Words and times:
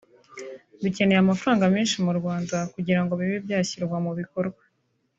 dukeneye 0.81 1.19
amafaranga 1.21 1.65
menshi 1.75 1.95
mu 2.05 2.11
Rwanda 2.19 2.57
kugira 2.73 3.01
ngo 3.03 3.13
bibe 3.19 3.37
byashyirwa 3.45 3.97
mu 4.05 4.11
bikorwa 4.19 4.61